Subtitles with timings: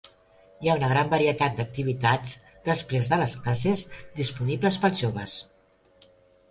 [0.63, 2.33] Hi ha una gran varietat d'activitats
[2.71, 3.85] després de les classes
[4.23, 5.39] disponibles pels joves.